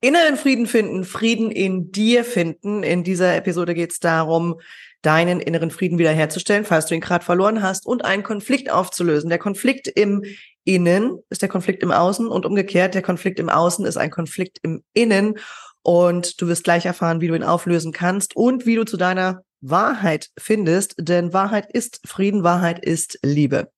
Inneren 0.00 0.36
Frieden 0.36 0.66
finden, 0.66 1.04
Frieden 1.04 1.50
in 1.50 1.90
dir 1.90 2.24
finden. 2.24 2.84
In 2.84 3.02
dieser 3.02 3.34
Episode 3.34 3.74
geht 3.74 3.90
es 3.90 3.98
darum, 3.98 4.60
deinen 5.02 5.40
inneren 5.40 5.70
Frieden 5.70 5.98
wiederherzustellen, 5.98 6.64
falls 6.64 6.86
du 6.86 6.94
ihn 6.94 7.00
gerade 7.00 7.24
verloren 7.24 7.62
hast, 7.62 7.86
und 7.86 8.04
einen 8.04 8.22
Konflikt 8.22 8.70
aufzulösen. 8.70 9.30
Der 9.30 9.38
Konflikt 9.38 9.88
im 9.88 10.22
Innen 10.64 11.18
ist 11.30 11.42
der 11.42 11.48
Konflikt 11.48 11.82
im 11.82 11.90
Außen 11.90 12.28
und 12.28 12.46
umgekehrt, 12.46 12.94
der 12.94 13.02
Konflikt 13.02 13.40
im 13.40 13.48
Außen 13.48 13.84
ist 13.84 13.96
ein 13.96 14.10
Konflikt 14.10 14.58
im 14.62 14.84
Innen. 14.92 15.38
Und 15.82 16.40
du 16.40 16.46
wirst 16.46 16.64
gleich 16.64 16.86
erfahren, 16.86 17.20
wie 17.20 17.28
du 17.28 17.34
ihn 17.34 17.42
auflösen 17.42 17.92
kannst 17.92 18.36
und 18.36 18.66
wie 18.66 18.76
du 18.76 18.84
zu 18.84 18.96
deiner 18.96 19.42
Wahrheit 19.62 20.30
findest, 20.38 20.94
denn 20.98 21.34
Wahrheit 21.34 21.70
ist 21.70 22.00
Frieden, 22.06 22.44
Wahrheit 22.44 22.82
ist 22.82 23.18
Liebe. 23.22 23.70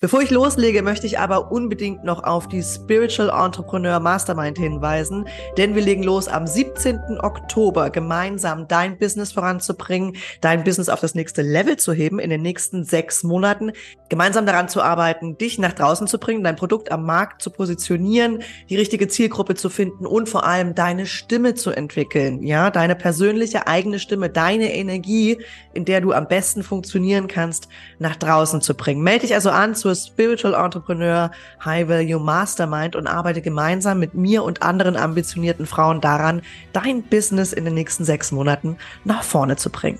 Bevor 0.00 0.20
ich 0.20 0.30
loslege, 0.30 0.82
möchte 0.82 1.06
ich 1.06 1.18
aber 1.18 1.50
unbedingt 1.50 2.04
noch 2.04 2.22
auf 2.22 2.48
die 2.48 2.62
Spiritual 2.62 3.30
Entrepreneur 3.30 3.98
Mastermind 3.98 4.58
hinweisen, 4.58 5.26
denn 5.56 5.74
wir 5.74 5.82
legen 5.82 6.02
los 6.02 6.28
am 6.28 6.46
17. 6.46 7.18
Oktober 7.20 7.88
gemeinsam 7.88 8.68
dein 8.68 8.98
Business 8.98 9.32
voranzubringen, 9.32 10.16
dein 10.42 10.64
Business 10.64 10.90
auf 10.90 11.00
das 11.00 11.14
nächste 11.14 11.40
Level 11.40 11.78
zu 11.78 11.94
heben 11.94 12.18
in 12.18 12.28
den 12.28 12.42
nächsten 12.42 12.84
sechs 12.84 13.22
Monaten, 13.22 13.72
gemeinsam 14.10 14.44
daran 14.44 14.68
zu 14.68 14.82
arbeiten, 14.82 15.38
dich 15.38 15.58
nach 15.58 15.72
draußen 15.72 16.06
zu 16.08 16.18
bringen, 16.18 16.44
dein 16.44 16.56
Produkt 16.56 16.92
am 16.92 17.06
Markt 17.06 17.40
zu 17.40 17.50
positionieren, 17.50 18.42
die 18.68 18.76
richtige 18.76 19.08
Zielgruppe 19.08 19.54
zu 19.54 19.70
finden 19.70 20.04
und 20.04 20.28
vor 20.28 20.44
allem 20.44 20.74
deine 20.74 21.06
Stimme 21.06 21.54
zu 21.54 21.70
entwickeln, 21.70 22.42
ja, 22.42 22.70
deine 22.70 22.96
persönliche 22.96 23.66
eigene 23.66 23.98
Stimme, 23.98 24.28
deine 24.28 24.74
Energie 24.74 25.21
Energie, 25.22 25.38
in 25.72 25.84
der 25.84 26.00
du 26.00 26.12
am 26.12 26.28
besten 26.28 26.62
funktionieren 26.62 27.28
kannst, 27.28 27.68
nach 27.98 28.16
draußen 28.16 28.60
zu 28.60 28.74
bringen. 28.74 29.02
Melde 29.02 29.26
dich 29.26 29.34
also 29.34 29.50
an 29.50 29.74
zur 29.74 29.94
Spiritual 29.94 30.54
Entrepreneur 30.54 31.30
High 31.64 31.88
Value 31.88 32.20
Mastermind 32.20 32.96
und 32.96 33.06
arbeite 33.06 33.40
gemeinsam 33.40 33.98
mit 33.98 34.14
mir 34.14 34.42
und 34.42 34.62
anderen 34.62 34.96
ambitionierten 34.96 35.66
Frauen 35.66 36.00
daran, 36.00 36.42
dein 36.72 37.02
Business 37.02 37.52
in 37.52 37.64
den 37.64 37.74
nächsten 37.74 38.04
sechs 38.04 38.32
Monaten 38.32 38.76
nach 39.04 39.22
vorne 39.22 39.56
zu 39.56 39.70
bringen. 39.70 39.98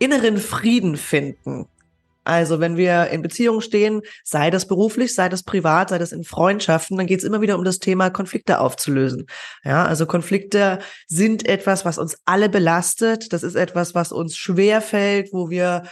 Inneren 0.00 0.38
Frieden 0.38 0.96
finden 0.96 1.66
also 2.28 2.60
wenn 2.60 2.76
wir 2.76 3.08
in 3.08 3.22
Beziehungen 3.22 3.62
stehen, 3.62 4.02
sei 4.22 4.50
das 4.50 4.68
beruflich, 4.68 5.14
sei 5.14 5.30
das 5.30 5.42
privat, 5.42 5.88
sei 5.88 5.96
das 5.98 6.12
in 6.12 6.24
Freundschaften, 6.24 6.98
dann 6.98 7.06
geht 7.06 7.20
es 7.20 7.24
immer 7.24 7.40
wieder 7.40 7.56
um 7.56 7.64
das 7.64 7.78
Thema 7.78 8.10
Konflikte 8.10 8.60
aufzulösen. 8.60 9.26
Ja, 9.64 9.86
also 9.86 10.04
Konflikte 10.04 10.80
sind 11.06 11.48
etwas, 11.48 11.86
was 11.86 11.96
uns 11.96 12.18
alle 12.26 12.50
belastet. 12.50 13.32
Das 13.32 13.42
ist 13.42 13.54
etwas, 13.54 13.94
was 13.94 14.12
uns 14.12 14.36
schwer 14.36 14.82
fällt, 14.82 15.32
wo 15.32 15.48
wir 15.48 15.84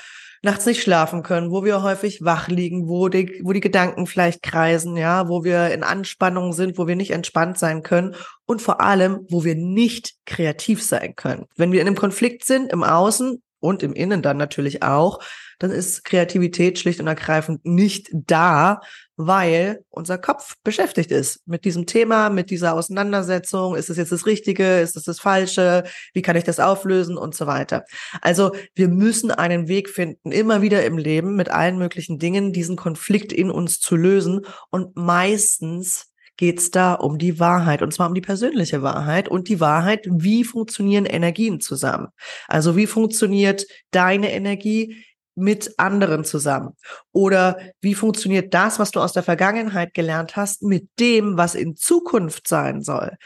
nachts 0.43 0.67
nicht 0.67 0.83
schlafen 0.83 1.23
können, 1.23 1.51
wo 1.51 1.65
wir 1.65 1.83
häufig 1.83 2.23
wach 2.23 2.48
liegen, 2.48 2.87
wo 2.87 3.09
die, 3.09 3.41
wo 3.43 3.53
die 3.53 3.61
Gedanken 3.61 4.06
vielleicht 4.06 4.43
kreisen, 4.43 4.97
ja, 4.97 5.28
wo 5.28 5.43
wir 5.43 5.73
in 5.73 5.83
Anspannung 5.83 6.53
sind, 6.53 6.77
wo 6.77 6.87
wir 6.87 6.97
nicht 6.97 7.12
entspannt 7.12 7.59
sein 7.59 7.83
können 7.83 8.15
und 8.45 8.61
vor 8.61 8.83
allem, 8.83 9.27
wo 9.31 9.43
wir 9.43 9.55
nicht 9.55 10.15
kreativ 10.27 10.83
sein 10.83 11.17
können. 11.17 11.47
Wenn 11.56 11.73
wir 11.73 11.81
in 11.81 11.87
einem 11.87 11.97
Konflikt 11.97 12.45
sind, 12.45 12.71
im 12.71 12.83
Außen 12.83 13.43
und 13.67 13.83
im 13.83 13.92
Innen 13.92 14.22
dann 14.22 14.36
natürlich 14.36 14.83
auch, 14.83 15.20
dann 15.59 15.70
ist 15.70 16.05
Kreativität 16.05 16.78
schlicht 16.78 17.00
und 17.00 17.06
ergreifend 17.06 17.64
nicht 17.64 18.11
da, 18.12 18.81
weil 19.17 19.84
unser 19.89 20.19
Kopf 20.19 20.56
beschäftigt 20.62 21.11
ist 21.11 21.41
mit 21.47 21.64
diesem 21.64 21.87
Thema, 21.87 22.28
mit 22.28 22.50
dieser 22.50 22.75
Auseinandersetzung. 22.75 23.75
Ist 23.75 23.89
es 23.89 23.97
jetzt 23.97 24.12
das 24.12 24.27
Richtige? 24.27 24.81
Ist 24.81 24.97
es 24.97 25.05
das 25.05 25.19
Falsche? 25.19 25.84
Wie 26.12 26.22
kann 26.22 26.37
ich 26.37 26.44
das 26.44 26.61
auflösen 26.61 27.17
und 27.17 27.34
so 27.34 27.47
weiter? 27.47 27.84
Also 28.20 28.53
wir 28.75 28.89
müssen 28.89 29.31
einen 29.31 29.69
Weg 29.69 29.89
finden, 29.89 30.31
immer 30.31 30.61
wieder 30.61 30.84
im 30.84 30.98
Leben 30.98 31.34
mit 31.37 31.50
allen 31.50 31.78
möglichen 31.78 32.19
Dingen 32.19 32.53
diesen 32.53 32.77
Konflikt 32.77 33.33
in 33.33 33.50
uns 33.50 33.81
zu 33.81 33.97
lösen. 33.97 34.42
Und 34.70 34.97
meistens 34.97 36.12
geht's 36.37 36.70
da 36.70 36.95
um 36.95 37.19
die 37.19 37.41
Wahrheit 37.41 37.83
und 37.83 37.92
zwar 37.92 38.09
um 38.09 38.15
die 38.15 38.20
persönliche 38.20 38.83
Wahrheit 38.83 39.29
und 39.29 39.48
die 39.48 39.61
Wahrheit, 39.61 40.06
wie 40.11 40.45
funktionieren 40.45 41.06
Energien 41.06 41.61
zusammen. 41.61 42.09
Also 42.48 42.77
wie 42.77 42.87
funktioniert 42.87 43.66
deine 43.91 44.33
Energie 44.33 45.05
mit 45.37 45.78
anderen 45.78 46.25
zusammen? 46.25 46.75
Oder 47.12 47.59
wie 47.81 47.94
funktioniert 47.94 48.55
das, 48.55 48.78
was 48.78 48.91
du 48.91 49.00
aus 49.00 49.12
der 49.12 49.22
Vergangenheit 49.22 49.94
gelernt 49.94 50.34
hast, 50.34 50.62
mit 50.62 50.88
dem, 50.99 51.37
was 51.37 51.55
in 51.55 51.77
Zukunft 51.77 52.49
sein 52.49 52.82
soll? 52.82 53.16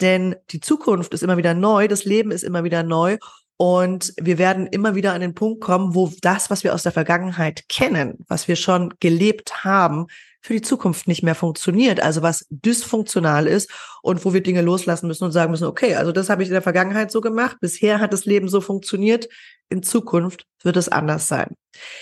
Denn 0.00 0.34
die 0.50 0.60
Zukunft 0.60 1.12
ist 1.14 1.22
immer 1.22 1.36
wieder 1.36 1.54
neu, 1.54 1.86
das 1.86 2.04
Leben 2.04 2.30
ist 2.30 2.42
immer 2.42 2.64
wieder 2.64 2.82
neu 2.82 3.18
und 3.58 4.14
wir 4.16 4.38
werden 4.38 4.68
immer 4.68 4.94
wieder 4.94 5.12
an 5.12 5.20
den 5.20 5.34
Punkt 5.34 5.60
kommen, 5.60 5.96
wo 5.96 6.12
das, 6.22 6.48
was 6.48 6.62
wir 6.62 6.72
aus 6.72 6.84
der 6.84 6.92
Vergangenheit 6.92 7.68
kennen, 7.68 8.24
was 8.28 8.46
wir 8.46 8.54
schon 8.54 8.94
gelebt 9.00 9.64
haben, 9.64 10.06
für 10.40 10.52
die 10.52 10.62
Zukunft 10.62 11.08
nicht 11.08 11.24
mehr 11.24 11.34
funktioniert, 11.34 12.00
also 12.00 12.22
was 12.22 12.46
dysfunktional 12.50 13.48
ist 13.48 13.68
und 14.00 14.24
wo 14.24 14.32
wir 14.32 14.44
Dinge 14.44 14.62
loslassen 14.62 15.08
müssen 15.08 15.24
und 15.24 15.32
sagen 15.32 15.50
müssen, 15.50 15.66
okay, 15.66 15.96
also 15.96 16.12
das 16.12 16.30
habe 16.30 16.44
ich 16.44 16.48
in 16.48 16.52
der 16.52 16.62
Vergangenheit 16.62 17.10
so 17.10 17.20
gemacht, 17.20 17.56
bisher 17.60 17.98
hat 17.98 18.12
das 18.12 18.26
Leben 18.26 18.48
so 18.48 18.60
funktioniert, 18.60 19.28
in 19.68 19.82
Zukunft 19.82 20.46
wird 20.62 20.76
es 20.76 20.88
anders 20.88 21.26
sein. 21.26 21.56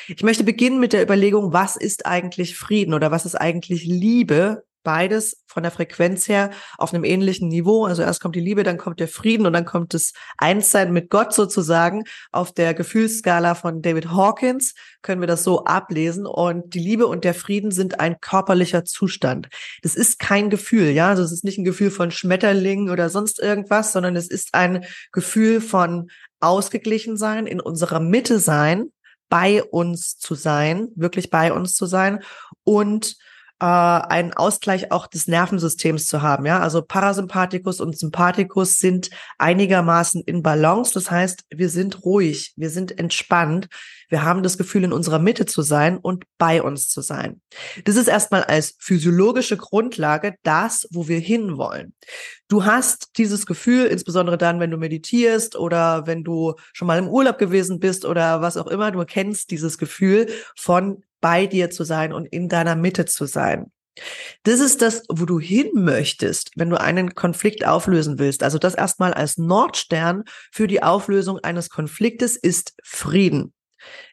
Ich 0.08 0.22
möchte 0.22 0.44
beginnen 0.44 0.78
mit 0.78 0.92
der 0.92 1.02
Überlegung, 1.02 1.54
was 1.54 1.76
ist 1.76 2.04
eigentlich 2.04 2.54
Frieden 2.54 2.92
oder 2.92 3.10
was 3.10 3.24
ist 3.24 3.34
eigentlich 3.34 3.84
Liebe 3.84 4.62
beides 4.86 5.42
von 5.48 5.64
der 5.64 5.72
Frequenz 5.72 6.28
her 6.28 6.50
auf 6.78 6.94
einem 6.94 7.02
ähnlichen 7.02 7.48
Niveau. 7.48 7.86
Also 7.86 8.02
erst 8.02 8.20
kommt 8.20 8.36
die 8.36 8.40
Liebe, 8.40 8.62
dann 8.62 8.78
kommt 8.78 9.00
der 9.00 9.08
Frieden 9.08 9.44
und 9.44 9.52
dann 9.52 9.64
kommt 9.64 9.94
das 9.94 10.12
Einssein 10.38 10.92
mit 10.92 11.10
Gott 11.10 11.34
sozusagen. 11.34 12.04
Auf 12.30 12.52
der 12.52 12.72
Gefühlsskala 12.72 13.56
von 13.56 13.82
David 13.82 14.12
Hawkins 14.12 14.74
können 15.02 15.20
wir 15.20 15.26
das 15.26 15.42
so 15.42 15.64
ablesen. 15.64 16.24
Und 16.24 16.74
die 16.74 16.78
Liebe 16.78 17.08
und 17.08 17.24
der 17.24 17.34
Frieden 17.34 17.72
sind 17.72 17.98
ein 17.98 18.20
körperlicher 18.20 18.84
Zustand. 18.84 19.48
Das 19.82 19.96
ist 19.96 20.20
kein 20.20 20.50
Gefühl, 20.50 20.90
ja. 20.90 21.08
Also 21.08 21.24
es 21.24 21.32
ist 21.32 21.44
nicht 21.44 21.58
ein 21.58 21.64
Gefühl 21.64 21.90
von 21.90 22.12
Schmetterling 22.12 22.88
oder 22.88 23.10
sonst 23.10 23.40
irgendwas, 23.40 23.92
sondern 23.92 24.14
es 24.14 24.28
ist 24.28 24.54
ein 24.54 24.84
Gefühl 25.10 25.60
von 25.60 26.10
ausgeglichen 26.38 27.16
sein, 27.16 27.48
in 27.48 27.60
unserer 27.60 27.98
Mitte 27.98 28.38
sein, 28.38 28.92
bei 29.28 29.64
uns 29.64 30.16
zu 30.16 30.36
sein, 30.36 30.88
wirklich 30.94 31.30
bei 31.30 31.52
uns 31.52 31.74
zu 31.74 31.86
sein 31.86 32.22
und 32.62 33.16
äh, 33.60 33.64
einen 33.64 34.34
Ausgleich 34.34 34.92
auch 34.92 35.06
des 35.06 35.28
Nervensystems 35.28 36.06
zu 36.06 36.22
haben. 36.22 36.44
Ja, 36.46 36.60
also 36.60 36.82
Parasympathikus 36.82 37.80
und 37.80 37.98
Sympathikus 37.98 38.78
sind 38.78 39.10
einigermaßen 39.38 40.22
in 40.24 40.42
Balance. 40.42 40.92
Das 40.92 41.10
heißt, 41.10 41.44
wir 41.50 41.68
sind 41.68 42.04
ruhig, 42.04 42.52
wir 42.56 42.70
sind 42.70 42.98
entspannt, 42.98 43.68
wir 44.08 44.22
haben 44.22 44.42
das 44.42 44.58
Gefühl, 44.58 44.84
in 44.84 44.92
unserer 44.92 45.18
Mitte 45.18 45.46
zu 45.46 45.62
sein 45.62 45.96
und 45.96 46.24
bei 46.38 46.62
uns 46.62 46.88
zu 46.88 47.00
sein. 47.00 47.40
Das 47.84 47.96
ist 47.96 48.08
erstmal 48.08 48.44
als 48.44 48.76
physiologische 48.78 49.56
Grundlage 49.56 50.36
das, 50.42 50.86
wo 50.92 51.08
wir 51.08 51.18
hinwollen. 51.18 51.94
Du 52.48 52.64
hast 52.64 53.16
dieses 53.16 53.46
Gefühl, 53.46 53.86
insbesondere 53.86 54.38
dann, 54.38 54.60
wenn 54.60 54.70
du 54.70 54.76
meditierst 54.76 55.56
oder 55.56 56.06
wenn 56.06 56.22
du 56.22 56.54
schon 56.72 56.86
mal 56.86 56.98
im 56.98 57.08
Urlaub 57.08 57.38
gewesen 57.38 57.80
bist 57.80 58.04
oder 58.04 58.40
was 58.40 58.56
auch 58.56 58.68
immer, 58.68 58.92
du 58.92 59.04
kennst 59.04 59.50
dieses 59.50 59.78
Gefühl 59.78 60.28
von 60.56 61.02
bei 61.26 61.46
dir 61.46 61.70
zu 61.70 61.82
sein 61.82 62.12
und 62.12 62.26
in 62.26 62.48
deiner 62.48 62.76
Mitte 62.76 63.04
zu 63.04 63.26
sein. 63.26 63.72
Das 64.44 64.60
ist 64.60 64.80
das, 64.80 65.02
wo 65.08 65.24
du 65.24 65.40
hin 65.40 65.72
möchtest, 65.74 66.52
wenn 66.54 66.70
du 66.70 66.80
einen 66.80 67.16
Konflikt 67.16 67.66
auflösen 67.66 68.20
willst. 68.20 68.44
Also 68.44 68.58
das 68.58 68.76
erstmal 68.76 69.12
als 69.12 69.36
Nordstern 69.36 70.22
für 70.52 70.68
die 70.68 70.84
Auflösung 70.84 71.40
eines 71.40 71.68
Konfliktes 71.68 72.36
ist 72.36 72.74
Frieden 72.84 73.55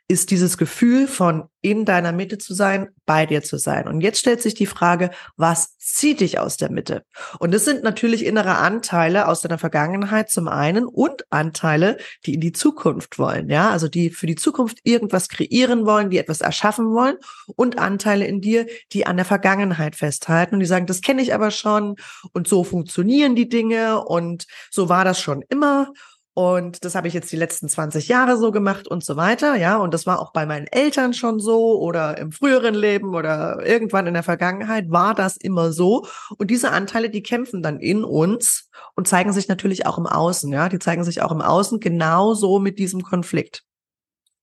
ist 0.08 0.31
dieses 0.31 0.58
Gefühl 0.58 1.08
von 1.08 1.46
in 1.62 1.86
deiner 1.86 2.12
Mitte 2.12 2.38
zu 2.38 2.53
sein, 2.53 2.90
bei 3.06 3.25
dir 3.25 3.41
zu 3.41 3.58
sein. 3.58 3.88
Und 3.88 4.02
jetzt 4.02 4.19
stellt 4.19 4.41
sich 4.41 4.53
die 4.53 4.66
Frage, 4.66 5.12
was 5.38 5.78
zieht 5.78 6.19
dich 6.19 6.40
aus 6.40 6.58
der 6.58 6.69
Mitte? 6.69 7.06
Und 7.40 7.56
es 7.56 7.64
sind 7.64 7.84
natürlich 7.84 8.25
innere 8.25 8.58
Anteile 8.58 9.30
aus 9.30 9.40
deiner 9.40 9.58
Vergangenheit 9.58 10.30
zum 10.30 10.50
einen 10.50 10.86
und 10.86 11.24
Anteile, 11.30 11.97
die 12.25 12.34
in 12.34 12.41
die 12.41 12.52
Zukunft 12.52 13.18
wollen, 13.18 13.50
ja, 13.50 13.69
also 13.69 13.88
die 13.88 14.09
für 14.09 14.28
die 14.28 14.36
Zukunft 14.36 14.80
irgendwas 14.84 15.30
kreieren 15.30 15.86
wollen, 15.86 16.09
die 16.09 16.18
etwas 16.18 16.41
erschaffen 16.41 16.91
wollen 16.91 17.16
und 17.56 17.80
Anteile 17.80 18.28
in 18.28 18.41
dir, 18.41 18.68
die 18.91 19.06
an 19.06 19.16
der 19.16 19.25
Vergangenheit 19.25 19.96
festhalten 19.96 20.56
und 20.56 20.59
die 20.59 20.66
sagen, 20.66 20.85
das 20.85 21.02
kenne 21.02 21.22
ich 21.22 21.34
aber 21.34 21.49
schon 21.49 21.96
und 22.34 22.47
so 22.49 22.66
funktionieren 22.66 23.35
die 23.35 23.47
Dinge 23.47 24.03
und 24.03 24.47
so 24.70 24.90
war 24.90 25.06
das 25.06 25.22
schon 25.22 25.44
immer 25.47 25.94
und 26.35 26.84
das 26.84 26.96
habe 26.96 27.08
ich 27.08 27.14
jetzt 27.14 27.32
die 27.32 27.38
letzten 27.38 27.70
20 27.70 28.08
Jahre 28.08 28.38
so 28.38 28.52
gemacht 28.52 28.88
und 28.88 29.06
so 29.06 29.16
weiter, 29.16 29.56
ja. 29.56 29.78
Und 29.78 29.94
das 29.94 30.08
war 30.08 30.20
auch 30.20 30.34
bei 30.34 30.47
meinen 30.47 30.66
Eltern 30.66 31.14
schon 31.14 31.40
so 31.40 31.80
oder 31.80 32.18
im 32.18 32.32
früheren 32.32 32.74
Leben 32.74 33.14
oder 33.14 33.64
irgendwann 33.64 34.08
in 34.08 34.16
der 34.16 34.24
Vergangenheit 34.24 34.90
war 34.90 35.14
das 35.14 35.38
immer 35.38 35.72
so. 35.72 36.08
Und 36.38 36.50
diese 36.50 36.72
Anteile, 36.72 37.12
die 37.12 37.22
kämpfen 37.22 37.62
dann 37.62 37.80
in 37.80 38.03
uns 38.03 38.70
und 38.96 39.08
zeigen 39.08 39.32
sich 39.32 39.47
natürlich 39.47 39.85
auch 39.85 40.00
im 40.00 40.08
Außen, 40.08 40.52
ja. 40.52 40.70
Die 40.70 40.80
zeigen 40.80 41.03
sich 41.03 41.22
auch 41.22 41.32
im 41.32 41.41
Außen 41.41 41.80
genauso 41.80 42.58
mit 42.58 42.80
diesem 42.80 43.03
Konflikt. 43.03 43.64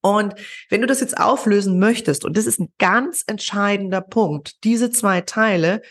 Und 0.01 0.35
wenn 0.71 0.81
du 0.83 0.87
das 0.87 1.01
jetzt 1.01 1.19
auflösen 1.19 1.81
möchtest, 1.81 2.25
und 2.25 2.37
das 2.37 2.47
ist 2.47 2.61
ein 2.61 2.73
ganz 2.79 3.25
entscheidender 3.27 4.01
Punkt, 4.01 4.63
diese 4.63 4.91
zwei 4.91 5.23
Teile, 5.23 5.83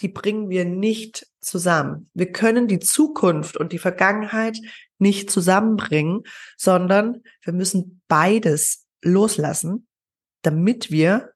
die 0.00 0.08
bringen 0.08 0.48
wir 0.48 0.64
nicht 0.64 1.26
zusammen. 1.40 2.08
Wir 2.14 2.32
können 2.32 2.68
die 2.68 2.80
Zukunft 2.80 3.56
und 3.56 3.72
die 3.72 3.78
Vergangenheit 3.78 4.58
nicht 5.02 5.30
zusammenbringen, 5.30 6.22
sondern 6.56 7.22
wir 7.42 7.52
müssen 7.52 8.00
beides 8.08 8.86
loslassen, 9.02 9.86
damit 10.42 10.90
wir 10.90 11.32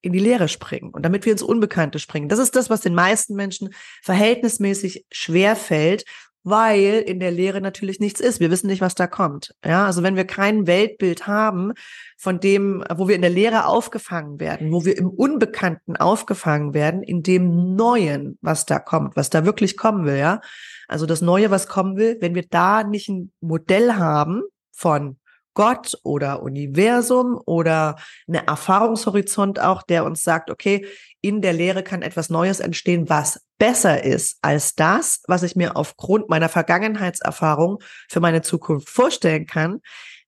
in 0.00 0.12
die 0.12 0.18
Leere 0.20 0.48
springen 0.48 0.90
und 0.90 1.02
damit 1.02 1.24
wir 1.24 1.32
ins 1.32 1.42
Unbekannte 1.42 1.98
springen. 1.98 2.28
Das 2.28 2.38
ist 2.38 2.54
das, 2.54 2.70
was 2.70 2.80
den 2.80 2.94
meisten 2.94 3.34
Menschen 3.34 3.74
verhältnismäßig 4.02 5.06
schwer 5.10 5.56
fällt, 5.56 6.04
weil 6.44 7.02
in 7.06 7.20
der 7.20 7.30
Lehre 7.30 7.60
natürlich 7.60 8.00
nichts 8.00 8.20
ist. 8.20 8.40
Wir 8.40 8.50
wissen 8.50 8.68
nicht, 8.68 8.80
was 8.80 8.94
da 8.94 9.06
kommt. 9.06 9.54
Ja, 9.64 9.86
also 9.86 10.02
wenn 10.02 10.16
wir 10.16 10.24
kein 10.24 10.66
Weltbild 10.66 11.26
haben, 11.26 11.72
von 12.16 12.40
dem, 12.40 12.84
wo 12.94 13.06
wir 13.06 13.14
in 13.14 13.22
der 13.22 13.30
Lehre 13.30 13.66
aufgefangen 13.66 14.40
werden, 14.40 14.72
wo 14.72 14.84
wir 14.84 14.96
im 14.96 15.08
Unbekannten 15.08 15.96
aufgefangen 15.96 16.74
werden, 16.74 17.02
in 17.02 17.22
dem 17.22 17.74
Neuen, 17.76 18.38
was 18.40 18.66
da 18.66 18.78
kommt, 18.78 19.16
was 19.16 19.30
da 19.30 19.44
wirklich 19.44 19.76
kommen 19.76 20.04
will, 20.04 20.16
ja. 20.16 20.40
Also 20.88 21.06
das 21.06 21.20
Neue, 21.20 21.50
was 21.50 21.68
kommen 21.68 21.96
will, 21.96 22.16
wenn 22.20 22.34
wir 22.34 22.46
da 22.48 22.82
nicht 22.82 23.08
ein 23.08 23.32
Modell 23.40 23.94
haben 23.94 24.42
von 24.72 25.18
Gott 25.54 25.98
oder 26.04 26.42
Universum 26.42 27.36
oder 27.44 27.96
eine 28.28 28.46
Erfahrungshorizont 28.46 29.60
auch, 29.60 29.82
der 29.82 30.04
uns 30.04 30.22
sagt, 30.22 30.50
okay, 30.50 30.86
in 31.20 31.42
der 31.42 31.52
Lehre 31.52 31.82
kann 31.82 32.02
etwas 32.02 32.30
Neues 32.30 32.60
entstehen, 32.60 33.08
was 33.08 33.44
besser 33.58 34.04
ist 34.04 34.38
als 34.42 34.74
das, 34.74 35.22
was 35.26 35.42
ich 35.42 35.56
mir 35.56 35.76
aufgrund 35.76 36.28
meiner 36.28 36.48
Vergangenheitserfahrung 36.48 37.78
für 38.08 38.20
meine 38.20 38.42
Zukunft 38.42 38.88
vorstellen 38.88 39.46
kann, 39.46 39.80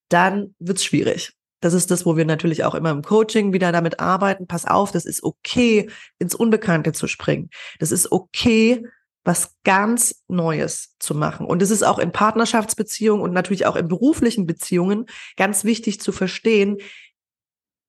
dann 0.09 0.55
wird's 0.59 0.85
schwierig. 0.85 1.33
Das 1.61 1.75
ist 1.75 1.91
das, 1.91 2.07
wo 2.07 2.17
wir 2.17 2.25
natürlich 2.25 2.65
auch 2.65 2.75
immer 2.75 2.91
im 2.91 3.03
Coaching 3.03 3.53
wieder 3.53 3.71
damit 3.71 4.01
arbeiten. 4.01 4.47
Pass 4.47 4.65
auf, 4.65 4.93
das 4.93 5.05
ist 5.05 5.23
okay, 5.23 5.91
ins 6.19 6.35
Unbekannte 6.35 6.93
zu 6.93 7.07
springen. 7.07 7.51
Das 7.79 7.93
ist 7.93 8.11
okay, 8.11 8.83
was 9.25 9.55
ganz 9.65 10.23
Neues 10.29 10.97
zu 10.99 11.15
machen. 11.15 11.45
Und 11.45 11.61
es 11.61 11.71
ist 11.71 11.83
auch 11.83 11.99
in 11.99 12.13
Partnerschaftsbeziehungen 12.13 13.23
und 13.23 13.33
natürlich 13.33 13.67
auch 13.67 13.77
in 13.77 13.89
beruflichen 13.89 14.47
Beziehungen 14.47 15.07
ganz 15.37 15.65
wichtig 15.65 16.01
zu 16.01 16.13
verstehen, 16.13 16.79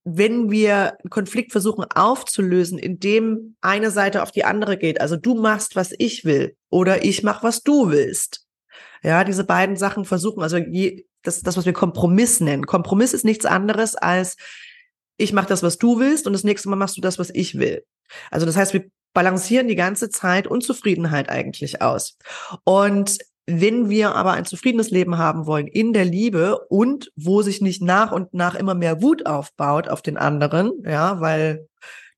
wenn 0.03 0.50
wir 0.50 0.98
einen 1.00 1.09
Konflikt 1.09 1.51
versuchen 1.51 1.83
aufzulösen, 1.83 2.80
indem 2.80 3.56
eine 3.62 3.92
Seite 3.92 4.24
auf 4.24 4.31
die 4.31 4.45
andere 4.45 4.77
geht, 4.77 5.00
also 5.00 5.15
du 5.15 5.36
machst, 5.36 5.75
was 5.75 5.94
ich 5.98 6.25
will 6.25 6.56
oder 6.69 7.03
ich 7.06 7.24
mach, 7.24 7.44
was 7.44 7.62
du 7.62 7.92
willst. 7.92 8.45
Ja, 9.03 9.24
diese 9.24 9.44
beiden 9.44 9.75
Sachen 9.75 10.06
versuchen, 10.06 10.42
also 10.42 10.57
je, 10.57 11.06
das, 11.24 11.42
das, 11.42 11.57
was 11.57 11.65
wir 11.65 11.74
Kompromiss 11.74 12.39
nennen. 12.39 12.65
Kompromiss 12.65 13.13
ist 13.13 13.25
nichts 13.25 13.45
anderes 13.45 13.95
als 13.95 14.38
ich 15.18 15.33
mache 15.33 15.48
das, 15.48 15.62
was 15.62 15.77
du 15.77 16.00
willst 16.00 16.25
und 16.25 16.33
das 16.33 16.44
nächste 16.44 16.68
Mal 16.69 16.75
machst 16.77 16.98
du 16.98 17.01
das, 17.01 17.19
was 17.19 17.30
ich 17.30 17.59
will. 17.59 17.86
Also 18.31 18.45
das 18.45 18.56
heißt, 18.56 18.74
wir 18.74 18.86
balancieren 19.13 19.68
die 19.68 19.75
ganze 19.75 20.09
Zeit 20.09 20.48
Unzufriedenheit 20.48 21.30
eigentlich 21.30 21.81
aus. 21.81 22.18
Und 22.63 23.18
wenn 23.47 23.89
wir 23.89 24.15
aber 24.15 24.33
ein 24.33 24.45
zufriedenes 24.45 24.91
Leben 24.91 25.17
haben 25.17 25.45
wollen 25.45 25.67
in 25.67 25.93
der 25.93 26.05
Liebe 26.05 26.59
und 26.69 27.11
wo 27.15 27.41
sich 27.41 27.61
nicht 27.61 27.81
nach 27.81 28.11
und 28.11 28.33
nach 28.33 28.55
immer 28.55 28.75
mehr 28.75 29.01
Wut 29.01 29.25
aufbaut 29.25 29.89
auf 29.89 30.01
den 30.01 30.17
anderen, 30.17 30.71
ja, 30.85 31.19
weil 31.19 31.67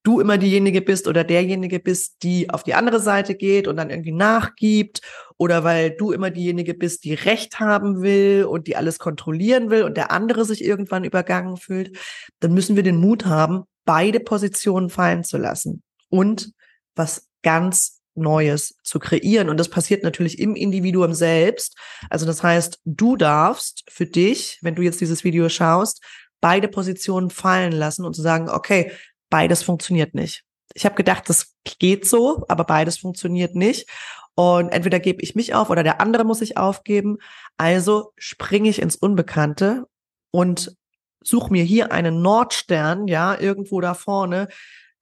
du 0.03 0.19
immer 0.19 0.37
diejenige 0.37 0.81
bist 0.81 1.07
oder 1.07 1.23
derjenige 1.23 1.79
bist, 1.79 2.23
die 2.23 2.49
auf 2.49 2.63
die 2.63 2.73
andere 2.73 2.99
Seite 2.99 3.35
geht 3.35 3.67
und 3.67 3.77
dann 3.77 3.89
irgendwie 3.89 4.11
nachgibt 4.11 5.01
oder 5.37 5.63
weil 5.63 5.91
du 5.91 6.11
immer 6.11 6.29
diejenige 6.29 6.73
bist, 6.73 7.05
die 7.05 7.13
Recht 7.13 7.59
haben 7.59 8.01
will 8.01 8.45
und 8.45 8.67
die 8.67 8.75
alles 8.75 8.99
kontrollieren 8.99 9.69
will 9.69 9.83
und 9.83 9.95
der 9.95 10.11
andere 10.11 10.43
sich 10.43 10.63
irgendwann 10.63 11.05
übergangen 11.05 11.55
fühlt, 11.55 11.97
dann 12.41 12.53
müssen 12.53 12.75
wir 12.75 12.83
den 12.83 12.97
Mut 12.97 13.25
haben, 13.25 13.63
beide 13.85 14.19
Positionen 14.19 14.89
fallen 14.89 15.23
zu 15.23 15.37
lassen 15.37 15.83
und 16.09 16.51
was 16.95 17.29
ganz 17.41 18.02
Neues 18.15 18.77
zu 18.83 18.99
kreieren. 18.99 19.49
Und 19.49 19.57
das 19.57 19.69
passiert 19.69 20.03
natürlich 20.03 20.39
im 20.39 20.55
Individuum 20.55 21.13
selbst. 21.13 21.77
Also 22.09 22.25
das 22.25 22.43
heißt, 22.43 22.79
du 22.85 23.15
darfst 23.15 23.83
für 23.89 24.05
dich, 24.05 24.59
wenn 24.61 24.75
du 24.75 24.81
jetzt 24.81 25.01
dieses 25.01 25.23
Video 25.23 25.49
schaust, 25.49 26.01
beide 26.41 26.67
Positionen 26.67 27.29
fallen 27.29 27.71
lassen 27.71 28.05
und 28.05 28.15
zu 28.15 28.21
sagen, 28.21 28.49
okay, 28.49 28.91
beides 29.29 29.63
funktioniert 29.63 30.13
nicht. 30.13 30.43
Ich 30.73 30.85
habe 30.85 30.95
gedacht, 30.95 31.29
das 31.29 31.53
geht 31.79 32.07
so, 32.07 32.43
aber 32.47 32.65
beides 32.65 32.97
funktioniert 32.97 33.55
nicht. 33.55 33.89
Und 34.35 34.69
entweder 34.69 34.99
gebe 34.99 35.21
ich 35.21 35.35
mich 35.35 35.53
auf 35.53 35.69
oder 35.69 35.83
der 35.83 36.01
andere 36.01 36.23
muss 36.23 36.39
sich 36.39 36.57
aufgeben. 36.57 37.17
Also 37.57 38.13
springe 38.17 38.69
ich 38.69 38.81
ins 38.81 38.95
Unbekannte 38.95 39.85
und 40.31 40.75
suche 41.23 41.51
mir 41.51 41.63
hier 41.63 41.91
einen 41.91 42.21
Nordstern, 42.21 43.07
ja, 43.07 43.39
irgendwo 43.39 43.79
da 43.79 43.93
vorne, 43.93 44.47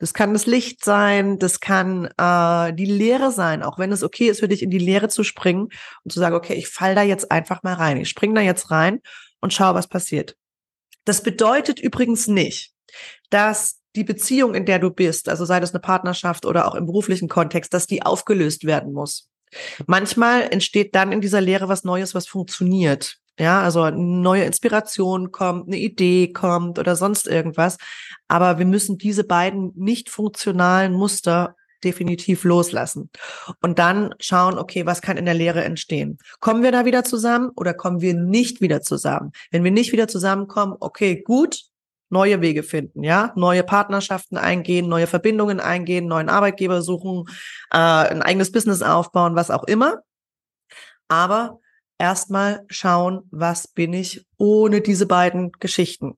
das 0.02 0.16
kann 0.16 0.34
das 0.34 0.48
Licht 0.48 0.84
sein, 0.84 1.38
das 1.38 1.60
kann 1.60 2.10
äh, 2.18 2.74
die 2.74 2.86
Leere 2.86 3.32
sein, 3.32 3.62
auch 3.62 3.78
wenn 3.78 3.92
es 3.92 4.02
okay 4.02 4.30
ist 4.30 4.40
für 4.40 4.48
dich, 4.48 4.64
in 4.64 4.72
die 4.72 4.80
Leere 4.80 5.10
zu 5.10 5.24
springen 5.24 5.70
und 6.04 6.12
zu 6.12 6.20
sagen, 6.20 6.36
okay, 6.36 6.56
ich 6.56 6.70
fall 6.70 6.96
da 6.96 7.04
jetzt 7.04 7.32
einfach 7.32 7.62
mal 7.62 7.76
rein. 7.76 7.98
Ich 7.98 8.10
spring 8.10 8.34
da 8.34 8.42
jetzt 8.42 8.72
rein 8.72 9.02
und 9.42 9.54
schau, 9.54 9.76
was 9.76 9.88
passiert. 9.88 10.36
Das 11.06 11.22
bedeutet 11.22 11.80
übrigens 11.80 12.28
nicht, 12.28 12.74
dass 13.30 13.80
die 13.96 14.04
Beziehung, 14.04 14.56
in 14.56 14.66
der 14.66 14.80
du 14.80 14.90
bist, 14.90 15.30
also 15.30 15.46
sei 15.46 15.60
das 15.60 15.72
eine 15.72 15.82
Partnerschaft 15.82 16.48
oder 16.48 16.68
auch 16.68 16.74
im 16.74 16.88
beruflichen 16.88 17.30
Kontext, 17.30 17.72
dass 17.72 17.86
die 17.86 18.02
aufgelöst 18.02 18.66
werden 18.66 18.94
muss. 18.94 19.30
Manchmal 19.86 20.52
entsteht 20.52 20.96
dann 20.96 21.12
in 21.12 21.22
dieser 21.22 21.42
Lehre 21.42 21.70
was 21.70 21.84
Neues, 21.84 22.16
was 22.16 22.26
funktioniert. 22.26 23.18
Ja, 23.42 23.64
also 23.64 23.82
eine 23.82 23.98
neue 23.98 24.44
Inspiration 24.44 25.32
kommt, 25.32 25.66
eine 25.66 25.78
Idee 25.78 26.32
kommt 26.32 26.78
oder 26.78 26.96
sonst 26.96 27.28
irgendwas. 27.28 27.78
Aber 28.28 28.60
wir 28.60 28.68
müssen 28.68 29.00
diese 29.00 29.24
beiden 29.24 29.72
nicht 29.76 30.12
funktionalen 30.12 30.94
Muster 30.94 31.56
definitiv 31.84 32.44
loslassen. 32.44 33.10
Und 33.60 33.80
dann 33.80 34.14
schauen, 34.20 34.60
okay, 34.60 34.86
was 34.86 35.02
kann 35.02 35.18
in 35.18 35.26
der 35.26 35.34
Lehre 35.34 35.64
entstehen? 35.64 36.20
Kommen 36.40 36.62
wir 36.62 36.72
da 36.72 36.86
wieder 36.86 37.04
zusammen 37.04 37.50
oder 37.56 37.74
kommen 37.74 38.00
wir 38.00 38.14
nicht 38.14 38.62
wieder 38.62 38.84
zusammen? 38.84 39.32
Wenn 39.50 39.64
wir 39.64 39.72
nicht 39.72 39.92
wieder 39.92 40.08
zusammenkommen, 40.08 40.76
okay, 40.80 41.24
gut, 41.24 41.64
neue 42.10 42.42
Wege 42.42 42.62
finden, 42.62 43.02
ja, 43.02 43.34
neue 43.36 43.64
Partnerschaften 43.64 44.38
eingehen, 44.38 44.88
neue 44.88 45.08
Verbindungen 45.08 45.60
eingehen, 45.60 46.06
neuen 46.06 46.30
Arbeitgeber 46.30 46.84
suchen, 46.84 47.24
äh, 47.72 47.78
ein 47.78 48.22
eigenes 48.22 48.52
Business 48.52 48.84
aufbauen, 48.84 49.36
was 49.36 49.50
auch 49.50 49.64
immer. 49.64 50.04
Aber 51.08 51.61
erstmal 52.02 52.66
schauen, 52.68 53.22
was 53.30 53.68
bin 53.68 53.94
ich 53.94 54.26
ohne 54.38 54.82
diese 54.82 55.06
beiden 55.06 55.52
Geschichten. 55.54 56.18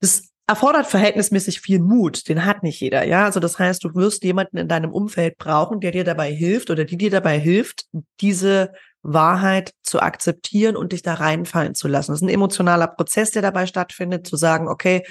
Das 0.00 0.24
erfordert 0.48 0.88
verhältnismäßig 0.88 1.60
viel 1.60 1.78
Mut, 1.78 2.28
den 2.28 2.44
hat 2.44 2.64
nicht 2.64 2.80
jeder, 2.80 3.04
ja. 3.04 3.24
Also 3.24 3.38
das 3.38 3.58
heißt, 3.58 3.84
du 3.84 3.94
wirst 3.94 4.24
jemanden 4.24 4.56
in 4.56 4.66
deinem 4.66 4.92
Umfeld 4.92 5.38
brauchen, 5.38 5.80
der 5.80 5.92
dir 5.92 6.02
dabei 6.02 6.32
hilft 6.32 6.70
oder 6.70 6.84
die 6.84 6.96
dir 6.96 7.10
dabei 7.10 7.38
hilft, 7.38 7.86
diese 8.20 8.72
Wahrheit 9.02 9.72
zu 9.82 10.00
akzeptieren 10.00 10.76
und 10.76 10.92
dich 10.92 11.02
da 11.02 11.14
reinfallen 11.14 11.76
zu 11.76 11.86
lassen. 11.86 12.10
Das 12.10 12.20
ist 12.20 12.26
ein 12.26 12.34
emotionaler 12.34 12.88
Prozess, 12.88 13.30
der 13.30 13.42
dabei 13.42 13.66
stattfindet, 13.66 14.26
zu 14.26 14.36
sagen, 14.36 14.66
okay, 14.66 15.04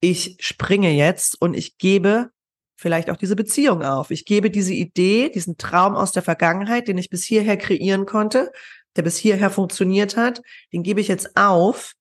ich 0.00 0.36
springe 0.40 0.90
jetzt 0.90 1.40
und 1.40 1.54
ich 1.54 1.78
gebe 1.78 2.30
vielleicht 2.82 3.08
auch 3.08 3.16
diese 3.16 3.36
Beziehung 3.36 3.82
auf. 3.82 4.10
Ich 4.10 4.24
gebe 4.24 4.50
diese 4.50 4.74
Idee, 4.74 5.30
diesen 5.30 5.56
Traum 5.56 5.94
aus 5.94 6.10
der 6.12 6.22
Vergangenheit, 6.22 6.88
den 6.88 6.98
ich 6.98 7.08
bis 7.08 7.22
hierher 7.22 7.56
kreieren 7.56 8.06
konnte, 8.06 8.50
der 8.96 9.02
bis 9.02 9.16
hierher 9.16 9.50
funktioniert 9.50 10.16
hat, 10.16 10.42
den 10.72 10.82
gebe 10.82 11.00
ich 11.00 11.08
jetzt 11.08 11.36
auf, 11.36 11.94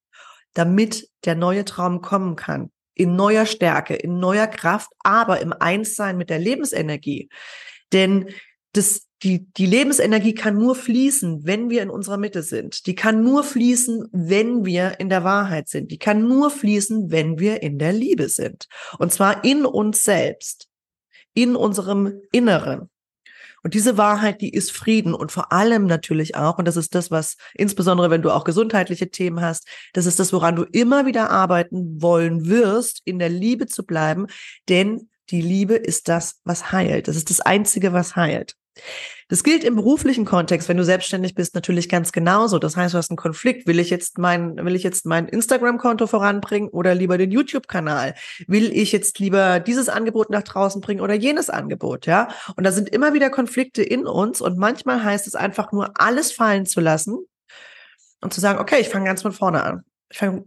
damit 0.54 1.08
der 1.24 1.36
neue 1.36 1.64
Traum 1.64 2.02
kommen 2.02 2.36
kann. 2.36 2.72
In 2.96 3.16
neuer 3.16 3.46
Stärke, 3.46 3.96
in 3.96 4.20
neuer 4.20 4.48
Kraft, 4.48 4.90
aber 5.00 5.40
im 5.40 5.54
Einssein 5.54 6.18
mit 6.18 6.30
der 6.30 6.40
Lebensenergie. 6.40 7.30
Denn 7.94 8.30
das, 8.74 9.08
die, 9.24 9.46
die 9.54 9.66
Lebensenergie 9.68 10.34
kann 10.34 10.58
nur 10.58 10.76
fließen, 10.76 11.46
wenn 11.46 11.70
wir 11.70 11.84
in 11.84 11.90
unserer 11.90 12.18
Mitte 12.18 12.42
sind. 12.42 12.88
Die 12.88 12.96
kann 12.96 13.24
nur 13.24 13.44
fließen, 13.44 14.08
wenn 14.12 14.66
wir 14.66 15.00
in 15.00 15.10
der 15.10 15.24
Wahrheit 15.24 15.70
sind. 15.70 15.92
Die 15.92 16.00
kann 16.00 16.28
nur 16.28 16.50
fließen, 16.50 17.12
wenn 17.12 17.40
wir 17.40 17.62
in 17.62 17.78
der 17.78 17.94
Liebe 17.94 18.30
sind. 18.30 18.68
Und 18.98 19.14
zwar 19.14 19.44
in 19.46 19.66
uns 19.66 20.04
selbst 20.04 20.71
in 21.34 21.56
unserem 21.56 22.22
Inneren. 22.32 22.90
Und 23.64 23.76
diese 23.76 23.98
Wahrheit, 23.98 24.42
die 24.42 24.54
ist 24.54 24.72
Frieden 24.72 25.14
und 25.14 25.32
vor 25.32 25.52
allem 25.52 25.86
natürlich 25.86 26.36
auch, 26.36 26.58
und 26.58 26.68
das 26.68 26.78
ist 26.78 26.96
das, 26.96 27.12
was 27.12 27.38
insbesondere, 27.54 28.10
wenn 28.10 28.24
du 28.24 28.32
auch 28.32 28.44
gesundheitliche 28.44 29.12
Themen 29.12 29.42
hast, 29.42 29.68
das 29.94 30.08
ist 30.08 30.20
das, 30.20 30.34
woran 30.34 30.56
du 30.56 30.64
immer 30.64 31.06
wieder 31.06 31.30
arbeiten 31.30 32.02
wollen 32.02 32.48
wirst, 32.48 33.02
in 33.06 33.20
der 33.20 33.30
Liebe 33.30 33.68
zu 33.68 33.86
bleiben, 33.86 34.28
denn 34.68 35.10
die 35.30 35.42
Liebe 35.42 35.76
ist 35.76 36.10
das, 36.10 36.42
was 36.44 36.72
heilt. 36.72 37.08
Das 37.08 37.16
ist 37.16 37.30
das 37.30 37.40
Einzige, 37.40 37.94
was 37.94 38.16
heilt. 38.16 38.56
Das 39.28 39.44
gilt 39.44 39.64
im 39.64 39.76
beruflichen 39.76 40.26
Kontext, 40.26 40.68
wenn 40.68 40.78
du 40.78 40.84
selbstständig 40.84 41.36
bist, 41.36 41.56
natürlich 41.56 41.88
ganz 41.88 42.12
genauso. 42.12 42.60
Das 42.60 42.76
heißt, 42.76 42.94
du 42.94 42.98
hast 42.98 43.12
einen 43.12 43.18
Konflikt. 43.18 43.68
Will 43.68 43.80
ich 43.80 43.90
jetzt 43.90 44.18
mein, 44.18 44.58
will 44.58 44.76
ich 44.76 44.84
jetzt 44.84 45.06
mein 45.06 45.28
Instagram-Konto 45.28 46.08
voranbringen 46.08 46.70
oder 46.70 46.96
lieber 46.96 47.18
den 47.18 47.32
YouTube-Kanal? 47.32 48.16
Will 48.48 48.72
ich 48.74 48.92
jetzt 48.92 49.20
lieber 49.20 49.60
dieses 49.60 49.88
Angebot 49.88 50.30
nach 50.30 50.44
draußen 50.44 50.82
bringen 50.82 51.02
oder 51.02 51.14
jenes 51.14 51.50
Angebot? 51.50 52.06
Ja. 52.06 52.30
Und 52.56 52.66
da 52.66 52.72
sind 52.72 52.90
immer 52.90 53.14
wieder 53.14 53.30
Konflikte 53.30 53.84
in 53.84 54.06
uns 54.06 54.42
und 54.42 54.58
manchmal 54.58 55.04
heißt 55.04 55.28
es 55.28 55.36
einfach 55.36 55.72
nur 55.72 55.92
alles 55.96 56.32
fallen 56.32 56.66
zu 56.66 56.82
lassen 56.82 57.18
und 58.22 58.34
zu 58.34 58.42
sagen, 58.42 58.60
okay, 58.60 58.82
ich 58.82 58.90
fange 58.90 59.06
ganz 59.06 59.22
von 59.22 59.32
vorne 59.32 59.64
an 59.64 59.84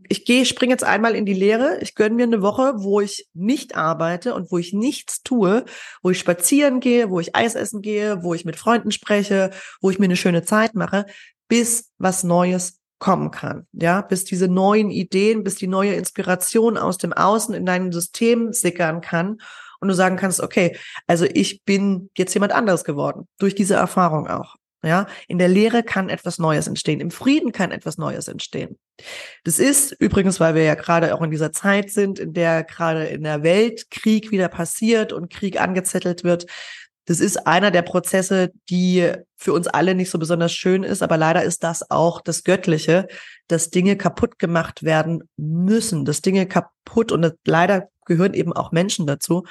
ich 0.09 0.25
gehe, 0.25 0.45
springe 0.45 0.73
jetzt 0.73 0.85
einmal 0.85 1.15
in 1.15 1.27
die 1.27 1.35
Lehre. 1.35 1.79
Ich 1.81 1.95
gönne 1.95 2.15
mir 2.15 2.25
eine 2.25 2.43
Woche, 2.43 2.75
wo 2.77 3.01
ich 3.01 3.29
nicht 3.35 3.77
arbeite 3.77 4.35
und 4.35 4.51
wo 4.51 4.59
ich 4.59 4.73
nichts 4.73 5.23
tue, 5.23 5.65
wo 6.03 6.11
ich 6.11 6.19
spazieren 6.19 6.81
gehe, 6.81 7.11
wo 7.11 7.21
ich 7.21 7.35
Eis 7.35 7.55
essen 7.55 7.83
gehe, 7.83 8.23
wo 8.23 8.35
ich 8.35 8.45
mit 8.45 8.57
Freunden 8.57 8.91
spreche, 8.91 9.51
wo 9.81 9.91
ich 9.91 9.99
mir 9.99 10.07
eine 10.07 10.17
schöne 10.17 10.45
Zeit 10.45 10.75
mache, 10.75 11.07
bis 11.49 11.91
was 11.99 12.25
Neues 12.25 12.81
kommen 12.99 13.31
kann, 13.31 13.67
ja, 13.73 14.01
bis 14.01 14.25
diese 14.25 14.49
neuen 14.49 14.91
Ideen, 14.91 15.45
bis 15.45 15.57
die 15.57 15.67
neue 15.67 15.95
Inspiration 15.95 16.79
aus 16.79 16.97
dem 16.97 17.13
Außen 17.13 17.55
in 17.55 17.67
dein 17.67 17.93
System 17.93 18.53
sickern 18.53 19.01
kann 19.01 19.39
und 19.81 19.89
du 19.89 19.95
sagen 19.95 20.17
kannst, 20.17 20.41
okay, 20.41 20.77
also 21.07 21.27
ich 21.27 21.65
bin 21.65 22.11
jetzt 22.17 22.33
jemand 22.33 22.53
anderes 22.53 22.85
geworden 22.85 23.29
durch 23.39 23.55
diese 23.55 23.75
Erfahrung 23.75 24.27
auch. 24.29 24.57
Ja, 24.83 25.07
in 25.29 25.39
der 25.39 25.49
Lehre 25.49 25.83
kann 25.83 26.11
etwas 26.11 26.39
Neues 26.39 26.67
entstehen. 26.67 27.01
Im 27.01 27.11
Frieden 27.11 27.53
kann 27.53 27.73
etwas 27.73 27.97
Neues 27.97 28.29
entstehen. 28.29 28.79
Das 29.45 29.59
ist 29.59 29.93
übrigens, 29.93 30.41
weil 30.41 30.55
wir 30.55 30.63
ja 30.63 30.75
gerade 30.75 31.15
auch 31.15 31.23
in 31.23 31.31
dieser 31.31 31.53
Zeit 31.53 31.91
sind, 31.91 32.19
in 32.19 32.33
der 32.33 32.65
gerade 32.65 33.07
in 33.07 33.23
der 33.23 33.43
Welt 33.43 33.91
Krieg 33.91 34.31
wieder 34.31 34.49
passiert 34.49 35.13
und 35.13 35.31
Krieg 35.31 35.61
angezettelt 35.61 36.25
wird. 36.25 36.47
Das 37.07 37.21
ist 37.21 37.47
einer 37.47 37.71
der 37.71 37.83
Prozesse, 37.83 38.53
die 38.71 39.13
für 39.37 39.53
uns 39.53 39.67
alle 39.67 39.95
nicht 39.95 40.11
so 40.11 40.19
besonders 40.19 40.55
schön 40.55 40.85
ist, 40.85 41.03
aber 41.03 41.19
leider 41.19 41.43
ist 41.43 41.63
das 41.63 41.91
auch 41.91 42.23
das 42.23 42.45
Göttliche, 42.45 43.07
dass 43.47 43.69
Dinge 43.69 43.97
kaputt 43.97 44.39
gemacht 44.39 44.85
werden 44.85 45.29
müssen, 45.37 46.07
dass 46.07 46.23
Dinge 46.23 46.47
kaputt 46.47 47.13
und 47.13 47.35
leider 47.45 47.89
gehören 48.07 48.33
eben 48.33 48.55
auch 48.55 48.73
Menschen 48.73 49.07
dazu, 49.07 49.45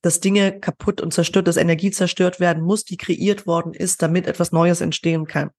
dass 0.00 0.20
Dinge 0.20 0.58
kaputt 0.58 1.00
und 1.00 1.12
zerstört, 1.12 1.48
dass 1.48 1.56
Energie 1.56 1.90
zerstört 1.90 2.40
werden 2.40 2.62
muss, 2.62 2.84
die 2.84 2.96
kreiert 2.96 3.46
worden 3.46 3.74
ist, 3.74 4.00
damit 4.02 4.26
etwas 4.26 4.52
Neues 4.52 4.80
entstehen 4.80 5.26
kann. 5.26 5.50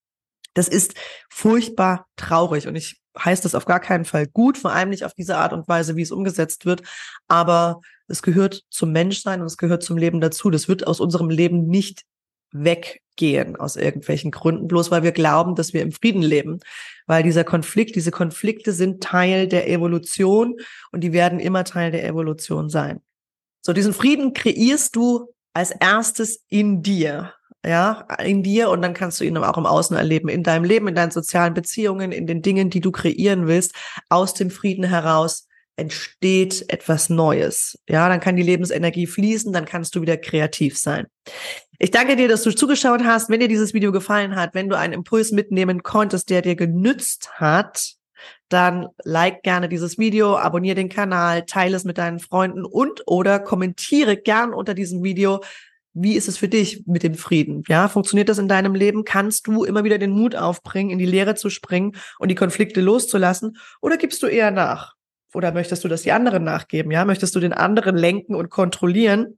Das 0.57 0.67
ist 0.67 0.95
furchtbar 1.29 2.07
traurig 2.15 2.67
und 2.67 2.75
ich 2.75 2.99
heiße 3.17 3.43
das 3.43 3.55
auf 3.55 3.65
gar 3.65 3.79
keinen 3.79 4.05
Fall 4.05 4.27
gut, 4.27 4.57
vor 4.57 4.71
allem 4.71 4.89
nicht 4.89 5.03
auf 5.03 5.13
diese 5.13 5.37
Art 5.37 5.53
und 5.53 5.67
Weise, 5.67 5.95
wie 5.95 6.01
es 6.01 6.11
umgesetzt 6.11 6.65
wird. 6.65 6.81
Aber 7.27 7.81
es 8.07 8.21
gehört 8.21 8.63
zum 8.69 8.91
Menschsein 8.91 9.41
und 9.41 9.47
es 9.47 9.57
gehört 9.57 9.83
zum 9.83 9.97
Leben 9.97 10.21
dazu. 10.21 10.49
Das 10.49 10.67
wird 10.67 10.87
aus 10.87 10.99
unserem 10.99 11.29
Leben 11.29 11.67
nicht 11.67 12.03
weggehen 12.51 13.55
aus 13.55 13.75
irgendwelchen 13.75 14.31
Gründen, 14.31 14.67
bloß 14.67 14.89
weil 14.89 15.03
wir 15.03 15.11
glauben, 15.11 15.55
dass 15.55 15.73
wir 15.73 15.81
im 15.81 15.91
Frieden 15.91 16.21
leben. 16.21 16.59
Weil 17.05 17.23
dieser 17.23 17.43
Konflikt, 17.43 17.95
diese 17.95 18.11
Konflikte 18.11 18.71
sind 18.71 19.03
Teil 19.03 19.47
der 19.47 19.69
Evolution 19.69 20.55
und 20.91 21.01
die 21.01 21.13
werden 21.13 21.39
immer 21.39 21.65
Teil 21.65 21.91
der 21.91 22.05
Evolution 22.05 22.69
sein. 22.69 23.01
So, 23.61 23.73
diesen 23.73 23.93
Frieden 23.93 24.33
kreierst 24.33 24.95
du 24.95 25.33
als 25.53 25.71
erstes 25.71 26.43
in 26.49 26.81
dir. 26.81 27.33
Ja, 27.65 28.07
in 28.23 28.43
dir 28.43 28.69
und 28.69 28.81
dann 28.81 28.93
kannst 28.93 29.19
du 29.19 29.25
ihn 29.25 29.35
auch 29.37 29.57
im 29.57 29.65
Außen 29.65 29.97
erleben, 29.97 30.29
in 30.29 30.43
deinem 30.43 30.63
Leben, 30.63 30.87
in 30.87 30.95
deinen 30.95 31.11
sozialen 31.11 31.53
Beziehungen, 31.53 32.11
in 32.11 32.27
den 32.27 32.41
Dingen, 32.41 32.69
die 32.69 32.79
du 32.79 32.91
kreieren 32.91 33.47
willst. 33.47 33.73
Aus 34.09 34.33
dem 34.33 34.51
Frieden 34.51 34.85
heraus 34.85 35.47
entsteht 35.75 36.65
etwas 36.69 37.09
Neues. 37.09 37.77
Ja, 37.87 38.09
dann 38.09 38.19
kann 38.19 38.35
die 38.35 38.43
Lebensenergie 38.43 39.07
fließen, 39.07 39.53
dann 39.53 39.65
kannst 39.65 39.95
du 39.95 40.01
wieder 40.01 40.17
kreativ 40.17 40.77
sein. 40.77 41.07
Ich 41.79 41.91
danke 41.91 42.15
dir, 42.15 42.27
dass 42.27 42.43
du 42.43 42.55
zugeschaut 42.55 43.03
hast. 43.03 43.29
Wenn 43.29 43.39
dir 43.39 43.47
dieses 43.47 43.73
Video 43.73 43.91
gefallen 43.91 44.35
hat, 44.35 44.55
wenn 44.55 44.69
du 44.69 44.77
einen 44.77 44.93
Impuls 44.93 45.31
mitnehmen 45.31 45.83
konntest, 45.83 46.29
der 46.29 46.41
dir 46.41 46.55
genützt 46.55 47.29
hat, 47.33 47.93
dann 48.49 48.87
like 49.03 49.43
gerne 49.43 49.69
dieses 49.69 49.97
Video, 49.99 50.37
abonniere 50.37 50.75
den 50.75 50.89
Kanal, 50.89 51.45
teile 51.45 51.75
es 51.75 51.83
mit 51.83 51.97
deinen 51.97 52.19
Freunden 52.19 52.65
und 52.65 53.03
oder 53.05 53.39
kommentiere 53.39 54.17
gern 54.17 54.53
unter 54.53 54.73
diesem 54.73 55.03
Video, 55.03 55.41
wie 55.99 56.15
ist 56.15 56.27
es 56.27 56.37
für 56.37 56.47
dich 56.47 56.83
mit 56.85 57.03
dem 57.03 57.15
Frieden? 57.15 57.63
Ja, 57.67 57.87
funktioniert 57.87 58.29
das 58.29 58.37
in 58.37 58.47
deinem 58.47 58.75
Leben? 58.75 59.03
Kannst 59.03 59.47
du 59.47 59.63
immer 59.63 59.83
wieder 59.83 59.97
den 59.97 60.11
Mut 60.11 60.35
aufbringen, 60.35 60.91
in 60.91 60.99
die 60.99 61.05
Leere 61.05 61.35
zu 61.35 61.49
springen 61.49 61.93
und 62.19 62.29
die 62.29 62.35
Konflikte 62.35 62.81
loszulassen? 62.81 63.57
Oder 63.81 63.97
gibst 63.97 64.21
du 64.21 64.27
eher 64.27 64.51
nach? 64.51 64.93
Oder 65.33 65.51
möchtest 65.51 65.83
du, 65.83 65.87
dass 65.87 66.03
die 66.03 66.11
anderen 66.11 66.43
nachgeben? 66.43 66.91
Ja, 66.91 67.05
möchtest 67.05 67.35
du 67.35 67.39
den 67.39 67.53
anderen 67.53 67.97
lenken 67.97 68.35
und 68.35 68.49
kontrollieren? 68.49 69.37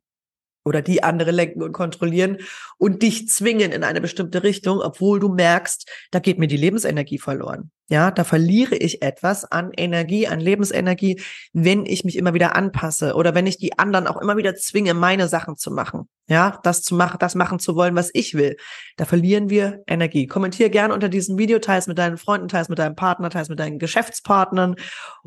Oder 0.69 0.83
die 0.83 1.03
andere 1.03 1.31
lenken 1.31 1.63
und 1.63 1.73
kontrollieren 1.73 2.37
und 2.77 3.01
dich 3.01 3.27
zwingen 3.27 3.71
in 3.71 3.83
eine 3.83 4.01
bestimmte 4.01 4.43
Richtung, 4.43 4.79
obwohl 4.79 5.19
du 5.19 5.29
merkst, 5.29 5.89
da 6.11 6.19
geht 6.19 6.37
mir 6.37 6.47
die 6.47 6.57
Lebensenergie 6.57 7.17
verloren. 7.17 7.71
Ja, 7.91 8.11
da 8.11 8.23
verliere 8.23 8.75
ich 8.75 9.01
etwas 9.01 9.45
an 9.45 9.71
Energie, 9.75 10.27
an 10.27 10.39
Lebensenergie, 10.39 11.19
wenn 11.53 11.87
ich 11.87 12.03
mich 12.03 12.17
immer 12.17 12.35
wieder 12.35 12.55
anpasse 12.55 13.15
oder 13.15 13.33
wenn 13.33 13.47
ich 13.47 13.57
die 13.57 13.79
anderen 13.79 14.05
auch 14.05 14.21
immer 14.21 14.37
wieder 14.37 14.53
zwinge, 14.53 14.93
meine 14.93 15.27
Sachen 15.27 15.57
zu 15.57 15.71
machen. 15.71 16.07
Ja, 16.27 16.59
das 16.61 16.83
zu 16.83 16.93
machen, 16.93 17.17
das 17.19 17.33
machen 17.33 17.57
zu 17.57 17.75
wollen, 17.75 17.95
was 17.95 18.11
ich 18.13 18.35
will. 18.35 18.57
Da 18.97 19.05
verlieren 19.05 19.49
wir 19.49 19.81
Energie. 19.87 20.27
Kommentier 20.27 20.69
gerne 20.69 20.93
unter 20.93 21.09
diesem 21.09 21.39
Video, 21.39 21.57
teils 21.57 21.87
mit 21.87 21.97
deinen 21.97 22.17
Freunden, 22.17 22.47
teils 22.47 22.69
mit 22.69 22.77
deinem 22.77 22.95
Partner, 22.95 23.31
teils 23.31 23.49
mit 23.49 23.59
deinen 23.59 23.79
Geschäftspartnern 23.79 24.75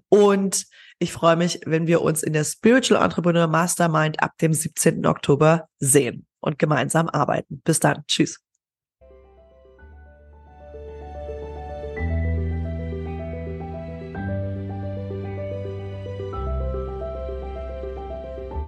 und 0.09 0.67
ich 1.03 1.13
freue 1.13 1.35
mich, 1.37 1.61
wenn 1.67 1.89
wir 1.89 2.01
uns 2.01 2.23
in 2.23 2.33
der 2.33 2.45
Spiritual 2.45 3.03
Entrepreneur 3.03 3.49
Mastermind 3.49 4.23
ab 4.23 4.39
dem 4.41 4.53
17. 4.53 5.05
Oktober 5.05 5.67
sehen 5.81 6.27
und 6.41 6.61
gemeinsam 6.61 7.09
arbeiten. 7.09 7.61
Bis 7.65 7.81
dann. 7.81 8.05
Tschüss. 8.07 8.41